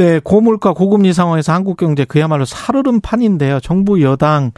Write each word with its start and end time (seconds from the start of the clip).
네, 0.00 0.18
고물가 0.18 0.72
고금리 0.72 1.12
상황에서 1.12 1.52
한국 1.52 1.76
경제 1.76 2.06
그야말로 2.06 2.46
살얼음 2.46 3.02
판인데요. 3.02 3.60
정부 3.60 4.00
여당 4.00 4.50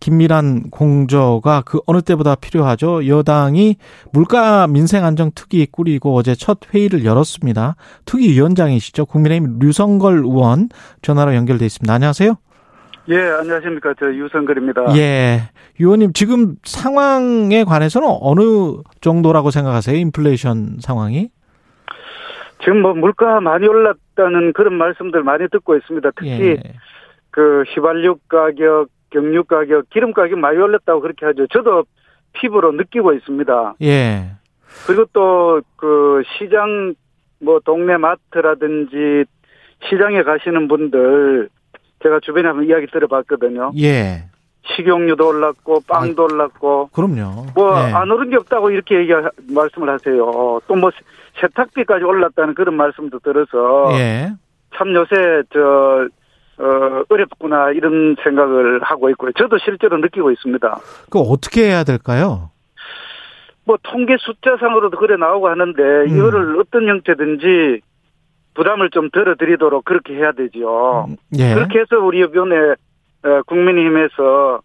긴밀한 0.00 0.64
공조가 0.68 1.62
그 1.64 1.80
어느 1.86 2.02
때보다 2.02 2.34
필요하죠. 2.34 3.06
여당이 3.06 3.76
물가 4.12 4.66
민생 4.66 5.06
안정 5.06 5.30
특위 5.34 5.64
꾸리고 5.64 6.14
어제 6.14 6.34
첫 6.34 6.58
회의를 6.74 7.06
열었습니다. 7.06 7.76
특위 8.04 8.32
위원장이시죠. 8.32 9.06
국민의힘 9.06 9.60
류성걸 9.60 10.18
의원 10.18 10.68
전화로 11.00 11.34
연결돼 11.36 11.64
있습니다. 11.64 11.90
안녕하세요. 11.90 12.34
예, 13.08 13.16
안녕하십니까. 13.16 13.94
저 13.98 14.12
유성걸입니다. 14.12 14.94
예. 14.98 15.40
의원님 15.80 16.12
지금 16.12 16.56
상황에 16.64 17.64
관해서는 17.64 18.08
어느 18.20 18.42
정도라고 19.00 19.50
생각하세요? 19.50 19.96
인플레이션 19.96 20.80
상황이? 20.80 21.30
지금 22.62 22.82
뭐 22.82 22.92
물가 22.92 23.40
많이 23.40 23.66
올랐 23.66 23.96
다는 24.14 24.52
그런 24.52 24.74
말씀들 24.74 25.22
많이 25.22 25.48
듣고 25.48 25.76
있습니다. 25.76 26.10
특히 26.16 26.30
예. 26.30 26.62
그 27.30 27.64
휘발유 27.74 28.16
가격, 28.28 28.88
경유 29.10 29.44
가격, 29.44 29.88
기름 29.90 30.12
가격 30.12 30.38
많이 30.38 30.58
올랐다고 30.58 31.00
그렇게 31.00 31.26
하죠. 31.26 31.46
저도 31.48 31.84
피부로 32.32 32.72
느끼고 32.72 33.12
있습니다. 33.12 33.74
예. 33.82 34.32
그리고 34.86 35.04
또 35.12 35.62
그 35.82 36.22
시장 36.38 36.94
뭐 37.40 37.58
동네 37.58 37.96
마트라든지 37.96 39.24
시장에 39.88 40.22
가시는 40.22 40.68
분들 40.68 41.48
제가 42.04 42.20
주변에 42.20 42.46
한번 42.46 42.68
이야기 42.68 42.86
들어봤거든요. 42.86 43.72
예. 43.78 44.26
식용유도 44.64 45.28
올랐고 45.28 45.82
빵도 45.88 46.24
올랐고 46.24 46.90
그럼요. 46.92 47.46
뭐 47.54 47.72
예. 47.76 47.92
안 47.92 48.10
오른 48.10 48.30
게 48.30 48.36
없다고 48.36 48.70
이렇게 48.70 48.96
얘기 48.96 49.12
말씀을 49.52 49.88
하세요. 49.90 50.60
또 50.66 50.74
뭐 50.74 50.90
세탁비까지 51.40 52.04
올랐다는 52.04 52.54
그런 52.54 52.76
말씀도 52.76 53.18
들어서 53.20 53.88
예. 53.98 54.32
참 54.76 54.94
요새 54.94 55.42
저 55.52 56.06
어, 56.58 57.02
어렵구나 57.08 57.70
이런 57.70 58.16
생각을 58.22 58.82
하고 58.82 59.10
있고요. 59.10 59.32
저도 59.32 59.58
실제로 59.64 59.96
느끼고 59.98 60.30
있습니다. 60.30 60.78
그 61.10 61.18
어떻게 61.18 61.68
해야 61.68 61.84
될까요? 61.84 62.50
뭐 63.64 63.78
통계 63.82 64.16
숫자상으로도 64.18 64.98
그래 64.98 65.16
나오고 65.16 65.48
하는데 65.48 65.82
음. 65.82 66.08
이거를 66.08 66.60
어떤 66.60 66.88
형태든지 66.88 67.80
부담을 68.54 68.90
좀 68.90 69.08
덜어드리도록 69.10 69.84
그렇게 69.84 70.14
해야 70.14 70.32
되죠. 70.32 71.06
예. 71.38 71.54
그렇게 71.54 71.80
해서 71.80 71.98
우리 71.98 72.22
어, 72.22 72.74
국민의힘에서 73.46 74.60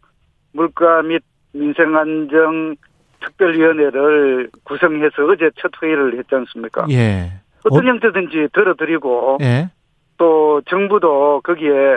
물가 0.53 1.01
및 1.01 1.21
민생안정 1.53 2.75
특별위원회를 3.19 4.49
구성해서 4.63 5.25
어제 5.31 5.49
첫 5.59 5.71
회의를 5.81 6.17
했지 6.17 6.33
않습니까? 6.35 6.85
예. 6.89 7.31
어떤 7.63 7.85
어- 7.85 7.89
형태든지 7.89 8.49
덜어드리고 8.53 9.37
예. 9.41 9.69
또 10.17 10.61
정부도 10.69 11.41
거기에 11.43 11.95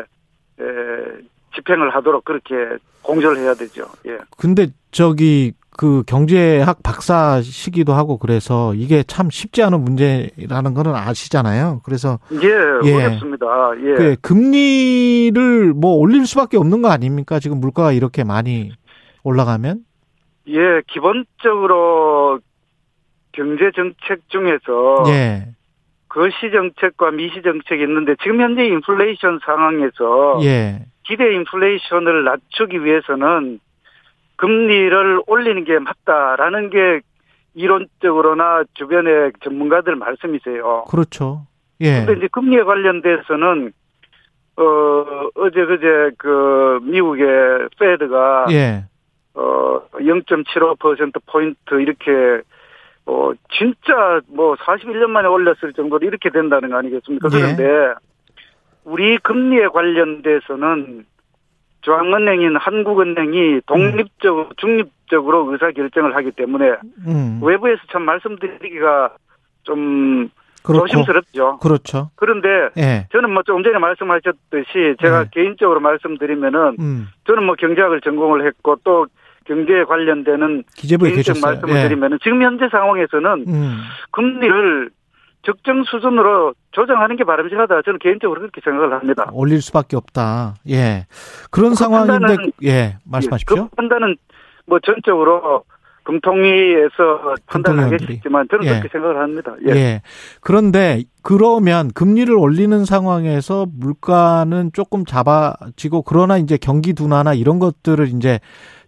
에, 0.60 0.64
집행을 1.54 1.94
하도록 1.94 2.24
그렇게 2.24 2.54
공조를 3.02 3.38
해야 3.38 3.54
되죠. 3.54 3.86
예. 4.06 4.18
근데 4.36 4.68
저기 4.90 5.52
그 5.80 6.02
경제학 6.06 6.82
박사시기도 6.82 7.94
하고 7.94 8.18
그래서 8.18 8.74
이게 8.74 9.02
참 9.02 9.30
쉽지 9.30 9.62
않은 9.62 9.80
문제라는 9.80 10.74
거는 10.74 10.94
아시잖아요. 10.94 11.80
그래서 11.86 12.18
예, 12.32 12.48
예. 12.84 12.94
어렵습니다. 12.96 13.46
예. 13.78 13.94
그 13.94 14.16
금리를 14.20 15.72
뭐 15.72 15.92
올릴 15.92 16.26
수밖에 16.26 16.58
없는 16.58 16.82
거 16.82 16.90
아닙니까? 16.90 17.38
지금 17.38 17.60
물가가 17.60 17.92
이렇게 17.92 18.24
많이 18.24 18.72
올라가면? 19.24 19.78
예, 20.48 20.82
기본적으로 20.86 22.40
경제 23.32 23.70
정책 23.74 24.28
중에서 24.28 25.04
예. 25.06 25.46
거시 26.10 26.50
정책과 26.52 27.12
미시 27.12 27.40
정책이 27.40 27.82
있는데 27.84 28.16
지금 28.22 28.42
현재 28.42 28.66
인플레이션 28.66 29.40
상황에서 29.46 30.40
예. 30.42 30.84
기대 31.04 31.32
인플레이션을 31.36 32.24
낮추기 32.24 32.84
위해서는 32.84 33.60
금리를 34.40 35.20
올리는 35.26 35.64
게 35.64 35.78
맞다라는 35.78 36.70
게 36.70 37.00
이론적으로나 37.54 38.64
주변의 38.72 39.32
전문가들 39.44 39.96
말씀이세요. 39.96 40.84
그렇죠. 40.88 41.46
예. 41.82 42.06
근데 42.06 42.18
이제 42.18 42.28
금리에 42.32 42.62
관련돼서는 42.62 43.72
어 44.56 45.28
어제 45.34 45.64
그제 45.66 46.12
그 46.16 46.80
미국의 46.82 47.68
페드가 47.78 48.46
예. 48.52 48.84
어0.75% 49.34 51.20
포인트 51.26 51.74
이렇게 51.74 52.40
어 53.04 53.32
진짜 53.58 54.20
뭐 54.28 54.54
41년 54.54 55.08
만에 55.08 55.28
올렸을 55.28 55.74
정도로 55.76 56.06
이렇게 56.06 56.30
된다는 56.30 56.70
거 56.70 56.78
아니겠습니까? 56.78 57.28
예. 57.34 57.38
그런데 57.38 57.94
우리 58.84 59.18
금리에 59.18 59.68
관련돼서는 59.68 61.04
중앙은행인 61.82 62.56
한국은행이 62.56 63.60
독립적으로 63.66 64.48
중립적으로 64.56 65.50
의사 65.52 65.70
결정을 65.70 66.14
하기 66.16 66.32
때문에 66.32 66.76
음. 67.06 67.40
외부에서 67.42 67.80
참 67.90 68.02
말씀드리기가 68.02 69.14
좀 69.62 70.28
그렇고. 70.62 70.86
조심스럽죠. 70.86 71.58
그렇죠. 71.58 72.10
그런데 72.16 72.48
예. 72.76 73.06
저는 73.12 73.30
뭐 73.32 73.42
조금 73.42 73.62
전에 73.62 73.78
말씀하셨듯이 73.78 74.96
제가 75.00 75.24
네. 75.24 75.30
개인적으로 75.32 75.80
말씀드리면은 75.80 76.76
음. 76.78 77.08
저는 77.26 77.44
뭐 77.44 77.54
경제학을 77.54 78.02
전공을 78.02 78.46
했고 78.46 78.76
또 78.84 79.06
경제에 79.46 79.84
관련되는 79.84 80.64
기재부에 80.76 81.10
개인적 81.12 81.34
계셨어요. 81.34 81.52
말씀을 81.52 81.76
예. 81.76 81.88
드리면은 81.88 82.18
지금 82.22 82.42
현재 82.42 82.68
상황에서는 82.70 83.44
음. 83.48 83.78
금리를 84.10 84.90
적정 85.42 85.84
수준으로 85.84 86.54
조정하는 86.72 87.16
게 87.16 87.24
바람직하다. 87.24 87.82
저는 87.82 87.98
개인적으로 87.98 88.40
그렇게 88.40 88.60
생각을 88.62 88.92
합니다. 88.92 89.28
올릴 89.32 89.62
수밖에 89.62 89.96
없다. 89.96 90.54
예. 90.68 91.06
그런 91.50 91.70
그 91.70 91.76
상황인데 91.76 92.12
판단은- 92.36 92.52
예, 92.64 92.96
말씀하십시오. 93.04 93.68
그 93.68 93.74
판단은 93.76 94.16
뭐 94.66 94.78
전적으로 94.84 95.64
금통위에서 96.04 97.34
판단하겠지만 97.46 98.48
저는 98.50 98.64
예. 98.66 98.70
그렇게 98.70 98.88
생각을 98.92 99.18
합니다. 99.18 99.54
예. 99.68 99.72
예. 99.74 100.02
그런데 100.40 101.02
그러면 101.22 101.90
금리를 101.94 102.32
올리는 102.34 102.84
상황에서 102.84 103.66
물가는 103.72 104.70
조금 104.72 105.04
잡아지고 105.04 106.02
그러나 106.02 106.36
이제 106.38 106.56
경기 106.60 106.92
둔화나 106.94 107.34
이런 107.34 107.58
것들을 107.58 108.08
이제 108.08 108.40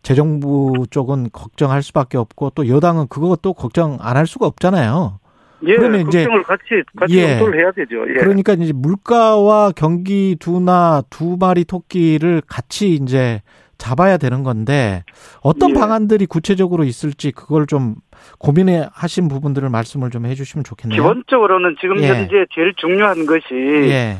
재정부 0.02 0.86
쪽은 0.90 1.28
걱정할 1.32 1.82
수밖에 1.82 2.18
없고 2.18 2.50
또 2.50 2.68
여당은 2.68 3.06
그것도 3.08 3.52
걱정 3.54 3.98
안 4.00 4.16
할 4.16 4.26
수가 4.26 4.46
없잖아요. 4.46 5.18
예, 5.64 5.76
그러면 5.76 6.06
이제- 6.08 6.26
같이 6.44 6.64
같이 6.96 7.18
예. 7.18 7.38
해야 7.38 7.70
되죠. 7.72 8.04
예. 8.08 8.14
그러니까 8.14 8.52
이제 8.54 8.72
물가와 8.72 9.72
경기 9.76 10.36
둔화 10.38 11.02
두 11.10 11.36
마리 11.38 11.64
토끼를 11.64 12.42
같이 12.46 12.94
이제 12.94 13.40
잡아야 13.78 14.16
되는 14.16 14.42
건데 14.44 15.02
어떤 15.40 15.70
예. 15.70 15.74
방안들이 15.74 16.26
구체적으로 16.26 16.84
있을지 16.84 17.32
그걸 17.32 17.66
좀 17.66 17.96
고민해 18.38 18.88
하신 18.92 19.26
부분들을 19.28 19.68
말씀을 19.70 20.10
좀 20.10 20.26
해주시면 20.26 20.62
좋겠네요. 20.64 21.00
기본적으로는 21.02 21.76
지금 21.80 22.00
예. 22.02 22.08
현재 22.08 22.46
제일 22.54 22.72
중요한 22.76 23.26
것이 23.26 23.46
예, 23.52 24.18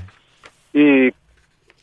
이 0.75 1.11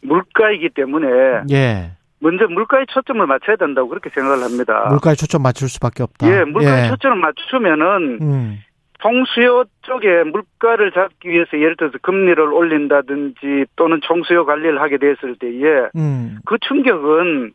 물가이기 0.01 0.69
때문에 0.75 1.07
예. 1.51 1.91
먼저 2.21 2.47
물가에 2.47 2.83
초점을 2.89 3.25
맞춰야 3.25 3.55
된다고 3.55 3.87
그렇게 3.87 4.09
생각을 4.13 4.43
합니다. 4.43 4.87
물가에 4.89 5.15
초점 5.15 5.41
맞출 5.41 5.69
수밖에 5.69 6.03
없다. 6.03 6.27
예, 6.29 6.43
물가에 6.43 6.89
초점을 6.89 7.17
맞추면은 7.17 8.17
음, 8.21 8.59
총수요 8.99 9.63
쪽에 9.83 10.23
물가를 10.23 10.91
잡기 10.91 11.29
위해서 11.29 11.57
예를 11.57 11.75
들어서 11.77 11.97
금리를 12.01 12.39
올린다든지 12.41 13.65
또는 13.75 13.99
총수요 14.01 14.45
관리를 14.45 14.81
하게 14.81 14.97
됐을 14.97 15.35
때에 15.37 15.89
음, 15.95 16.39
그 16.45 16.57
충격은 16.59 17.53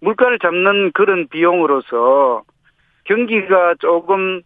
물가를 0.00 0.38
잡는 0.38 0.92
그런 0.92 1.28
비용으로서 1.28 2.42
경기가 3.04 3.74
조금 3.78 4.40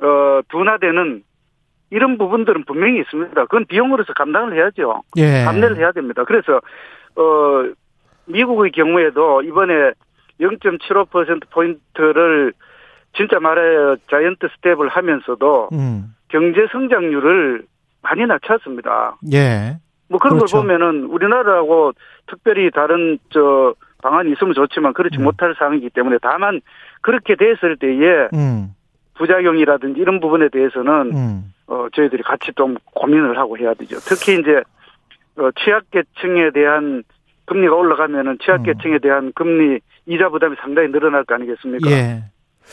어 0.00 0.40
둔화되는 0.48 1.22
이런 1.90 2.18
부분들은 2.18 2.64
분명히 2.64 3.00
있습니다. 3.00 3.34
그건 3.46 3.64
비용으로서 3.66 4.12
감당을 4.12 4.54
해야죠. 4.56 5.02
예. 5.16 5.44
감내를 5.44 5.76
해야 5.76 5.92
됩니다. 5.92 6.24
그래서 6.24 6.60
어 7.16 7.72
미국의 8.26 8.72
경우에도 8.72 9.42
이번에 9.42 9.92
0.75% 10.40 11.50
포인트를 11.50 12.52
진짜 13.16 13.40
말해 13.40 13.96
자이언트 14.10 14.48
스텝을 14.56 14.88
하면서도 14.88 15.70
음, 15.72 16.14
경제 16.28 16.66
성장률을 16.72 17.64
많이 18.02 18.26
낮췄습니다. 18.26 19.16
예. 19.32 19.76
뭐 20.08 20.18
그런 20.18 20.38
그렇죠. 20.38 20.56
걸 20.56 20.66
보면은 20.66 21.04
우리나라하고 21.04 21.92
특별히 22.26 22.70
다른 22.70 23.18
저 23.30 23.74
방안이 24.02 24.32
있으면 24.32 24.54
좋지만 24.54 24.92
그렇지 24.92 25.18
음. 25.18 25.24
못할 25.24 25.54
상황이기 25.58 25.90
때문에 25.90 26.18
다만 26.22 26.60
그렇게 27.00 27.36
됐을 27.36 27.76
때에 27.76 28.28
음, 28.34 28.74
부작용이라든지 29.14 30.00
이런 30.00 30.20
부분에 30.20 30.48
대해서는 30.48 30.92
음, 31.14 31.52
어, 31.66 31.86
저희들이 31.94 32.22
같이 32.22 32.52
좀 32.56 32.76
고민을 32.84 33.38
하고 33.38 33.58
해야 33.58 33.74
되죠. 33.74 33.98
특히 34.00 34.40
이제, 34.40 34.62
어, 35.36 35.50
취약계층에 35.52 36.50
대한 36.52 37.04
금리가 37.44 37.74
올라가면은 37.74 38.38
취약계층에 38.42 38.94
음. 38.94 39.00
대한 39.00 39.32
금리 39.34 39.80
이자 40.06 40.28
부담이 40.28 40.56
상당히 40.60 40.90
늘어날 40.90 41.24
거 41.24 41.34
아니겠습니까? 41.34 41.90
예. 41.90 42.22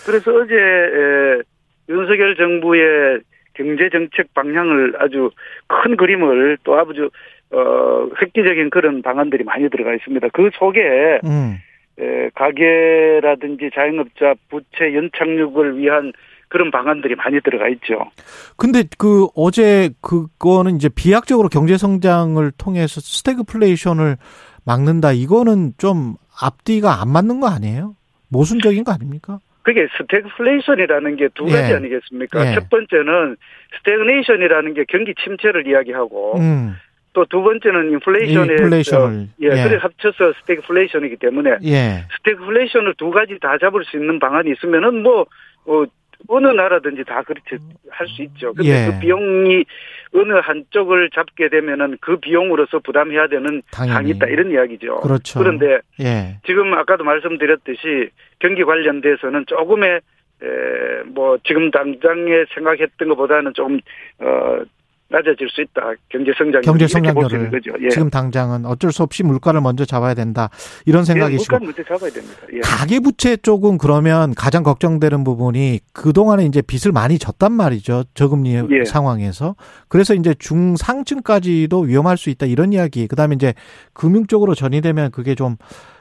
그래서 0.05 0.31
어제 0.33 0.55
에, 0.55 1.41
윤석열 1.89 2.35
정부의 2.35 3.21
경제 3.53 3.89
정책 3.89 4.33
방향을 4.33 4.95
아주 4.99 5.31
큰 5.67 5.97
그림을 5.97 6.57
또 6.63 6.77
아주 6.77 7.09
어 7.49 8.09
획기적인 8.21 8.69
그런 8.69 9.01
방안들이 9.01 9.43
많이 9.43 9.69
들어가 9.69 9.93
있습니다. 9.95 10.27
그 10.33 10.49
속에 10.53 11.19
음. 11.23 11.57
에, 11.99 12.29
가게라든지 12.35 13.69
자영업자 13.73 14.35
부채 14.49 14.93
연착륙을 14.93 15.77
위한 15.77 16.11
그런 16.49 16.71
방안들이 16.71 17.15
많이 17.15 17.41
들어가 17.41 17.67
있죠. 17.69 18.11
근데 18.55 18.83
그 18.97 19.27
어제 19.35 19.89
그거는 20.01 20.75
이제 20.75 20.89
비약적으로 20.89 21.49
경제 21.49 21.77
성장을 21.77 22.49
통해서 22.57 23.01
스태그플레이션을 23.01 24.17
막는다. 24.65 25.11
이거는 25.13 25.73
좀 25.77 26.15
앞뒤가 26.41 27.01
안 27.01 27.09
맞는 27.09 27.39
거 27.39 27.47
아니에요? 27.47 27.95
모순적인 28.29 28.83
거 28.83 28.91
아닙니까? 28.91 29.39
그게 29.67 29.85
스태그플레이션이라는 29.97 31.17
게 31.17 31.27
두 31.35 31.43
가지 31.43 31.71
예. 31.71 31.75
아니겠습니까? 31.75 32.49
예. 32.51 32.55
첫 32.55 32.69
번째는 32.69 33.35
스태그네이션이라는 33.79 34.73
게 34.73 34.85
경기 34.87 35.13
침체를 35.21 35.67
이야기하고 35.67 36.39
음. 36.39 36.77
또 37.11 37.29
두 37.29 37.41
번째는 37.41 37.91
인플레이션에 37.91 38.53
인플레이션을. 38.53 39.27
예, 39.41 39.47
예. 39.47 39.63
그래 39.63 39.75
합쳐서 39.75 40.31
스태그플레이션이기 40.39 41.17
때문에 41.17 41.57
예. 41.65 42.05
스태그플레이션을 42.17 42.93
두 42.97 43.11
가지 43.11 43.37
다 43.41 43.57
잡을 43.59 43.83
수 43.83 43.97
있는 43.97 44.19
방안이 44.19 44.51
있으면은 44.51 45.03
뭐 45.03 45.25
어, 45.65 45.83
어느 46.27 46.47
나라든지 46.47 47.03
다 47.03 47.21
그렇게 47.23 47.57
할 47.89 48.07
수 48.07 48.23
있죠. 48.23 48.53
근데 48.53 48.69
예. 48.69 48.91
그 48.91 48.99
비용이 48.99 49.65
어느 50.13 50.33
한쪽을 50.33 51.09
잡게 51.13 51.49
되면은 51.49 51.97
그 52.01 52.17
비용으로서 52.17 52.79
부담해야 52.79 53.27
되는 53.27 53.61
당연히. 53.71 54.11
있다 54.11 54.27
이런 54.27 54.51
이야기죠. 54.51 55.01
그렇죠. 55.01 55.39
그런데 55.39 55.79
예. 55.99 56.39
지금 56.45 56.73
아까도 56.73 57.03
말씀드렸듯이 57.03 58.09
경기 58.39 58.63
관련돼서는 58.63 59.45
조금의 59.47 60.01
에, 60.43 61.03
뭐 61.07 61.37
지금 61.43 61.71
당장에 61.71 62.45
생각했던 62.53 63.07
것보다는 63.09 63.53
조금 63.53 63.79
어 64.19 64.59
낮아질 65.09 65.47
수 65.49 65.61
있다 65.61 65.93
경제 66.09 66.33
성장 66.37 66.61
경제 66.61 66.87
성장률을 66.87 67.49
거죠. 67.49 67.71
예. 67.81 67.89
지금 67.89 68.09
당장은 68.09 68.65
어쩔 68.65 68.91
수 68.91 69.03
없이 69.03 69.23
물가를 69.23 69.61
먼저 69.61 69.85
잡아야 69.85 70.13
된다. 70.13 70.49
이런 70.85 71.05
생각이시고 71.05 71.55
예, 71.55 71.59
물가 71.59 71.65
문제 71.65 71.83
잡아야 71.83 72.11
됩니다. 72.11 72.41
예. 72.53 72.59
가계 72.59 72.99
부채 72.99 73.37
쪽은 73.37 73.77
그러면 73.77 74.33
가장 74.35 74.63
걱정되는 74.63 75.23
부분이 75.23 75.79
그동안에 75.93 76.45
이제 76.45 76.61
빚을 76.61 76.91
많이 76.91 77.17
졌단 77.19 77.53
말이죠. 77.53 78.03
저금리 78.15 78.55
예. 78.71 78.85
상황에서. 78.85 79.55
그래서 79.87 80.13
이제 80.13 80.33
중상층까지도 80.33 81.79
위험할 81.79 82.17
수 82.17 82.29
있다 82.29 82.45
이런 82.45 82.73
이야기. 82.73 83.07
그다음에 83.07 83.35
이제 83.35 83.53
금융 83.93 84.27
쪽으로 84.27 84.55
전이되면 84.55 85.11
그게 85.11 85.35
좀 85.35 85.55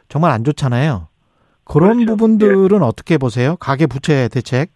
정말 0.09 0.33
안 0.33 0.43
좋잖아요. 0.43 1.09
그런 1.65 1.99
그렇죠. 1.99 2.13
부분들은 2.13 2.83
어떻게 2.83 3.19
보세요? 3.19 3.57
가계 3.57 3.87
부채 3.87 4.29
대책? 4.29 4.71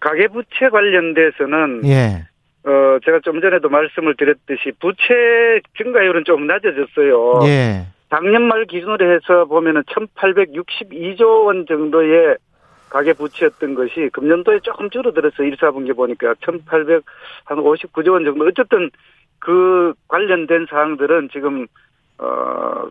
가계 0.00 0.28
부채 0.28 0.68
관련돼서는 0.70 1.82
예. 1.86 2.26
어 2.66 2.98
제가 3.04 3.20
좀 3.20 3.40
전에도 3.40 3.68
말씀을 3.68 4.16
드렸듯이 4.16 4.72
부채 4.80 5.60
증가율은 5.76 6.24
좀 6.24 6.46
낮아졌어요. 6.46 7.40
예. 7.44 7.86
작년 8.08 8.44
말 8.44 8.64
기준으로 8.64 9.12
해서 9.12 9.44
보면은 9.44 9.82
1,862조 9.82 11.46
원 11.46 11.66
정도의 11.66 12.36
가계 12.88 13.12
부채였던 13.14 13.74
것이 13.74 14.08
금년도에 14.12 14.60
조금 14.60 14.88
줄어들어서 14.88 15.42
1, 15.42 15.56
4분기 15.56 15.96
보니까 15.96 16.34
1,859조 16.34 18.12
원 18.12 18.24
정도. 18.24 18.46
어쨌든 18.46 18.90
그 19.40 19.92
관련된 20.08 20.66
사항들은 20.70 21.28
지금 21.32 21.66
어 22.18 22.88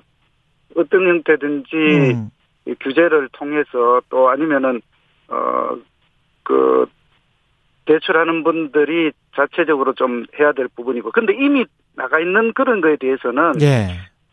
어떤 0.75 1.07
형태든지 1.07 1.75
음. 1.75 2.29
이 2.65 2.75
규제를 2.79 3.29
통해서 3.31 4.01
또 4.09 4.29
아니면은 4.29 4.81
어그 5.29 6.85
대출하는 7.85 8.43
분들이 8.43 9.11
자체적으로 9.35 9.93
좀 9.93 10.25
해야 10.39 10.51
될 10.53 10.67
부분이고 10.75 11.11
근데 11.11 11.33
이미 11.33 11.65
나가 11.95 12.19
있는 12.19 12.53
그런 12.53 12.81
거에 12.81 12.95
대해서는 12.97 13.53
예. 13.61 13.87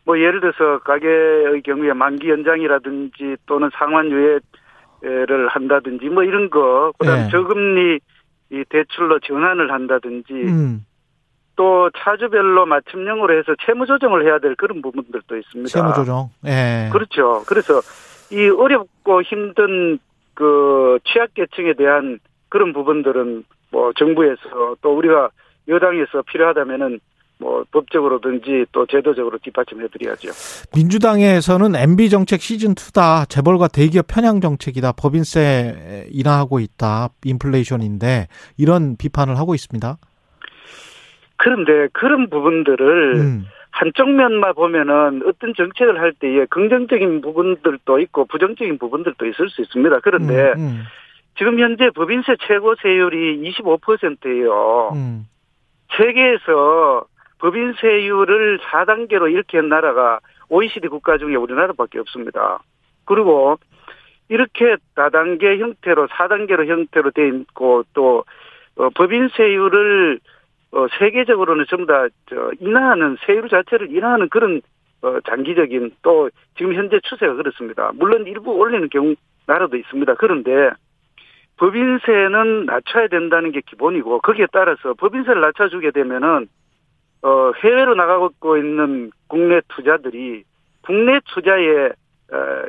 뭐 0.05 0.19
예를 0.19 0.39
들어서 0.39 0.79
가게의 0.79 1.61
경우에 1.63 1.93
만기 1.93 2.29
연장이라든지 2.29 3.37
또는 3.45 3.69
상환 3.73 4.09
유예를 4.09 5.47
한다든지 5.49 6.05
뭐 6.05 6.23
이런 6.23 6.49
거 6.49 6.91
그다음 6.97 7.25
예. 7.25 7.29
저금리 7.29 7.99
이 8.51 8.63
대출로 8.69 9.19
전환을 9.19 9.71
한다든지 9.71 10.33
음. 10.33 10.85
또 11.55 11.89
차주별로 11.97 12.65
맞춤형으로 12.65 13.37
해서 13.37 13.53
채무 13.65 13.85
조정을 13.85 14.25
해야 14.25 14.39
될 14.39 14.55
그런 14.55 14.81
부분들도 14.81 15.37
있습니다. 15.37 15.69
세무 15.69 15.93
조정. 15.93 16.29
예. 16.45 16.89
그렇죠. 16.91 17.43
그래서 17.47 17.81
이 18.31 18.49
어렵고 18.49 19.21
힘든 19.21 19.99
그 20.33 20.99
취약계층에 21.05 21.73
대한 21.73 22.19
그런 22.51 22.73
부분들은 22.73 23.43
뭐 23.71 23.91
정부에서 23.97 24.75
또 24.81 24.95
우리가 24.97 25.29
여당에서 25.69 26.21
필요하다면은 26.27 26.99
뭐 27.39 27.63
법적으로든지 27.71 28.65
또 28.71 28.85
제도적으로 28.85 29.39
뒷받침해 29.39 29.87
드려야죠. 29.87 30.29
민주당에서는 30.75 31.75
MB 31.75 32.09
정책 32.09 32.41
시즌 32.41 32.75
2다. 32.75 33.27
재벌과 33.27 33.67
대기업 33.67 34.05
편향 34.07 34.41
정책이다. 34.41 34.91
법인세 34.91 36.07
인하하고 36.11 36.59
있다. 36.59 37.09
인플레이션인데 37.25 38.27
이런 38.59 38.95
비판을 38.97 39.39
하고 39.39 39.55
있습니다. 39.55 39.97
그런데 41.37 41.87
그런 41.93 42.29
부분들을 42.29 43.15
음. 43.15 43.45
한쪽 43.71 44.11
면만 44.11 44.53
보면은 44.53 45.23
어떤 45.25 45.53
정책을 45.55 45.99
할 45.99 46.13
때에 46.13 46.45
긍정적인 46.49 47.21
부분들도 47.21 47.99
있고 48.01 48.25
부정적인 48.25 48.77
부분들도 48.77 49.25
있을 49.25 49.49
수 49.49 49.61
있습니다. 49.61 50.01
그런데 50.03 50.53
음, 50.57 50.59
음, 50.59 50.83
지금 51.37 51.59
현재 51.59 51.89
법인세 51.91 52.35
최고 52.47 52.75
세율이 52.75 53.41
25%예요. 53.51 54.91
음. 54.93 55.27
세계에서 55.97 57.05
법인세율을 57.39 58.59
4단계로 58.59 59.31
이렇게 59.31 59.57
한 59.57 59.69
나라가 59.69 60.19
OECD 60.49 60.87
국가 60.87 61.17
중에 61.17 61.35
우리나라밖에 61.35 61.99
없습니다. 61.99 62.59
그리고 63.05 63.57
이렇게 64.29 64.77
다단계 64.95 65.57
형태로 65.57 66.07
4단계로 66.07 66.67
형태로 66.67 67.11
돼 67.11 67.27
있고 67.27 67.83
또 67.93 68.23
어, 68.77 68.89
법인세율을 68.91 70.19
어, 70.71 70.87
세계적으로는 70.99 71.65
전부 71.69 71.85
다 71.85 72.07
저, 72.29 72.51
인하하는 72.59 73.17
세율 73.25 73.49
자체를 73.49 73.93
인하하는 73.93 74.29
그런 74.29 74.61
어, 75.01 75.19
장기적인 75.27 75.95
또 76.01 76.29
지금 76.57 76.73
현재 76.75 76.99
추세가 77.03 77.33
그렇습니다. 77.33 77.91
물론 77.95 78.25
일부 78.27 78.51
올리는 78.51 78.87
경우 78.89 79.15
나라도 79.47 79.75
있습니다. 79.75 80.13
그런데 80.15 80.69
법인세는 81.61 82.65
낮춰야 82.65 83.07
된다는 83.07 83.51
게 83.51 83.61
기본이고 83.61 84.21
거기에 84.21 84.47
따라서 84.51 84.95
법인세를 84.95 85.41
낮춰주게 85.41 85.91
되면은 85.91 86.47
어, 87.21 87.51
해외로 87.63 87.93
나가고 87.93 88.57
있는 88.57 89.11
국내 89.27 89.61
투자들이 89.67 90.43
국내 90.81 91.19
투자에 91.31 91.89
어, 92.33 92.65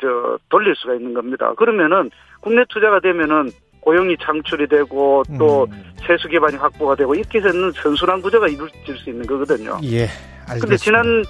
저 0.00 0.38
돌릴 0.48 0.74
수가 0.74 0.94
있는 0.94 1.12
겁니다. 1.12 1.52
그러면은 1.52 2.10
국내 2.40 2.64
투자가 2.70 3.00
되면은 3.00 3.50
고용이 3.82 4.16
창출이 4.16 4.68
되고 4.68 5.22
또 5.38 5.64
음. 5.64 5.89
세수 6.10 6.28
기반이 6.28 6.56
확보가 6.56 6.96
되고 6.96 7.14
이렇게 7.14 7.38
해서는 7.38 7.72
선순환 7.80 8.20
구조가 8.20 8.48
이루어질 8.48 8.96
수 8.98 9.10
있는 9.10 9.24
거거든요. 9.26 9.78
예. 9.84 10.08
알겠습니다. 10.46 10.60
근데 10.60 10.76
지난 10.76 11.24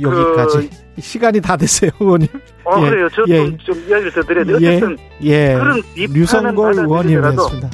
여기까지 0.00 0.70
시간이 0.98 1.40
다 1.40 1.56
됐어요, 1.56 1.90
의원님. 2.00 2.26
어 2.64 2.84
예, 2.84 2.90
그래요. 2.90 3.08
저도 3.10 3.32
예. 3.32 3.56
좀 3.58 3.78
이야기를 3.88 4.12
더 4.12 4.22
드려야 4.22 4.44
돼요. 4.44 4.58
예. 4.60 4.68
어쨌든 4.76 4.96
예. 5.22 5.54
그런 5.54 5.82
비판은 5.94 6.54
받아들이더라도 6.56 6.82
의원님이었습니다. 6.82 7.70